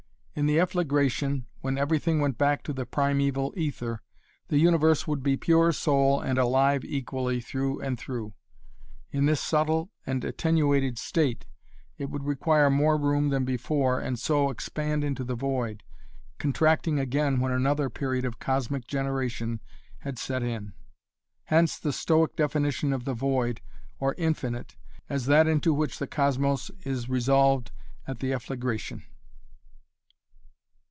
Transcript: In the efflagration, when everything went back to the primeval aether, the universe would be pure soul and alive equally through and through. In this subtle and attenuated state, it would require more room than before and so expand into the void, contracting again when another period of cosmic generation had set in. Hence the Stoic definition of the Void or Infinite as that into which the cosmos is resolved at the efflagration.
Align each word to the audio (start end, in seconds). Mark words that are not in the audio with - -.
In 0.33 0.45
the 0.45 0.59
efflagration, 0.59 1.43
when 1.59 1.77
everything 1.77 2.21
went 2.21 2.37
back 2.37 2.63
to 2.63 2.71
the 2.71 2.85
primeval 2.85 3.53
aether, 3.57 4.01
the 4.47 4.57
universe 4.59 5.05
would 5.05 5.21
be 5.21 5.35
pure 5.35 5.73
soul 5.73 6.21
and 6.21 6.37
alive 6.39 6.85
equally 6.85 7.41
through 7.41 7.81
and 7.81 7.99
through. 7.99 8.33
In 9.11 9.25
this 9.25 9.41
subtle 9.41 9.91
and 10.07 10.23
attenuated 10.23 10.97
state, 10.97 11.45
it 11.97 12.09
would 12.09 12.23
require 12.23 12.69
more 12.69 12.97
room 12.97 13.27
than 13.27 13.43
before 13.43 13.99
and 13.99 14.17
so 14.17 14.49
expand 14.49 15.03
into 15.03 15.25
the 15.25 15.35
void, 15.35 15.83
contracting 16.37 16.97
again 16.97 17.41
when 17.41 17.51
another 17.51 17.89
period 17.89 18.23
of 18.23 18.39
cosmic 18.39 18.87
generation 18.87 19.59
had 19.99 20.17
set 20.17 20.41
in. 20.43 20.71
Hence 21.47 21.77
the 21.77 21.91
Stoic 21.91 22.37
definition 22.37 22.93
of 22.93 23.03
the 23.03 23.13
Void 23.13 23.59
or 23.99 24.15
Infinite 24.17 24.77
as 25.09 25.25
that 25.25 25.45
into 25.45 25.73
which 25.73 25.99
the 25.99 26.07
cosmos 26.07 26.71
is 26.85 27.09
resolved 27.09 27.71
at 28.07 28.21
the 28.21 28.31
efflagration. 28.31 29.03